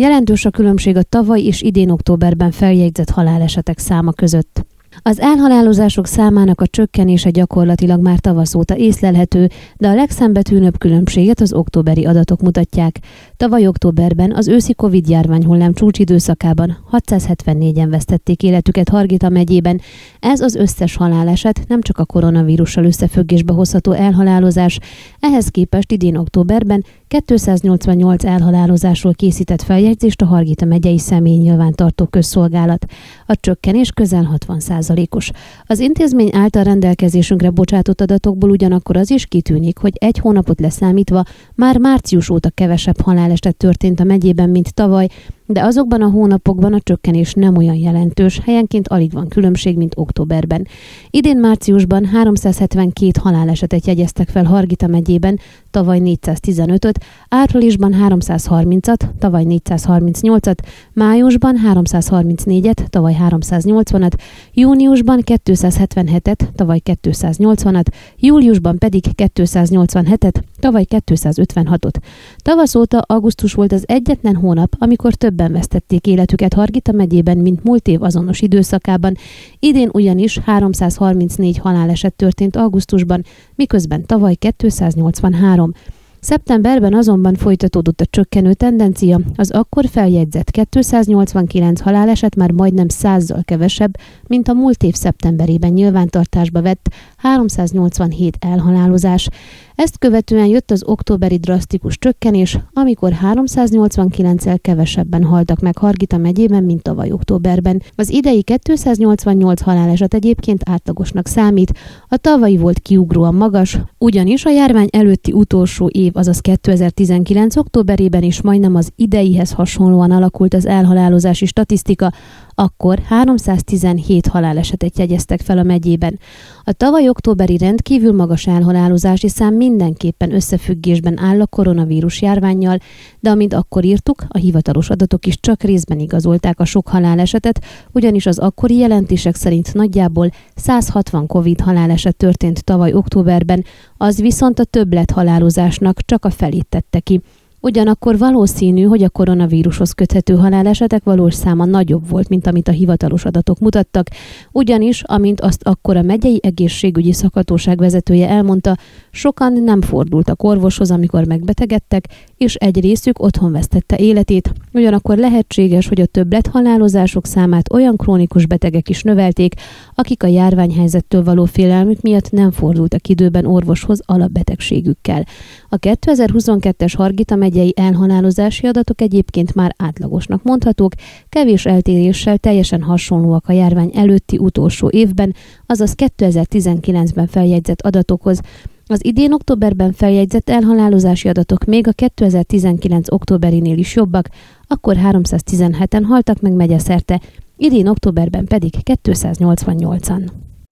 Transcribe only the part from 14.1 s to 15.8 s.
az őszi Covid járvány hullám